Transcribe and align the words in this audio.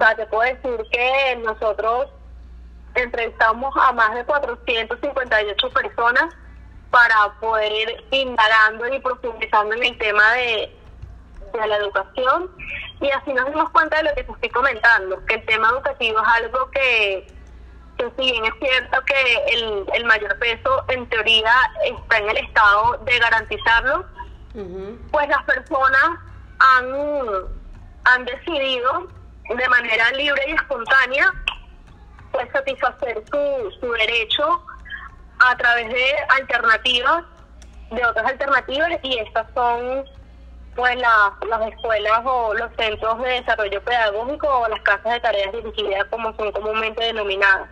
sea, 0.00 0.16
te 0.16 0.26
puedo 0.26 0.42
decir 0.42 0.86
que 0.90 1.36
nosotros 1.44 2.08
entrevistamos 2.94 3.74
a 3.76 3.92
más 3.92 4.14
de 4.14 4.24
458 4.24 5.70
personas 5.70 6.34
para 6.90 7.32
poder 7.40 7.70
ir 7.72 8.04
indagando 8.10 8.88
y 8.88 8.98
profundizando 9.00 9.74
en 9.76 9.84
el 9.84 9.98
tema 9.98 10.32
de, 10.32 10.76
de 11.52 11.66
la 11.66 11.76
educación. 11.76 12.50
Y 13.00 13.10
así 13.10 13.32
nos 13.32 13.46
dimos 13.46 13.70
cuenta 13.70 13.98
de 13.98 14.02
lo 14.04 14.14
que 14.14 14.24
te 14.24 14.32
estoy 14.32 14.48
comentando, 14.50 15.24
que 15.26 15.34
el 15.34 15.46
tema 15.46 15.68
educativo 15.70 16.18
es 16.20 16.28
algo 16.42 16.70
que, 16.70 17.26
que 17.96 18.10
si 18.18 18.32
bien 18.32 18.44
es 18.44 18.54
cierto 18.60 19.00
que 19.04 19.54
el, 19.54 19.84
el 19.94 20.04
mayor 20.04 20.38
peso 20.38 20.84
en 20.88 21.08
teoría 21.08 21.52
está 21.84 22.18
en 22.18 22.30
el 22.30 22.36
Estado 22.38 22.98
de 23.04 23.18
garantizarlo, 23.18 24.04
pues 25.12 25.28
las 25.28 25.44
personas 25.44 26.18
han, 26.58 26.92
han 28.04 28.24
decidido 28.24 29.08
de 29.56 29.68
manera 29.68 30.10
libre 30.12 30.42
y 30.48 30.52
espontánea 30.52 31.32
pues 32.32 32.48
satisfacer 32.52 33.22
su, 33.30 33.70
su 33.80 33.92
derecho 33.92 34.64
a 35.40 35.56
través 35.56 35.88
de 35.88 36.14
alternativas, 36.38 37.24
de 37.90 38.04
otras 38.04 38.26
alternativas, 38.26 38.90
y 39.02 39.18
estas 39.18 39.46
son 39.54 40.04
pues 40.76 40.96
las, 40.96 41.32
las 41.48 41.72
escuelas 41.72 42.20
o 42.24 42.54
los 42.54 42.70
centros 42.76 43.20
de 43.22 43.28
desarrollo 43.30 43.82
pedagógico 43.82 44.46
o 44.48 44.68
las 44.68 44.80
casas 44.82 45.14
de 45.14 45.20
tareas 45.20 45.52
dirigidas 45.52 46.04
como 46.10 46.34
son 46.36 46.52
comúnmente 46.52 47.04
denominadas. 47.04 47.70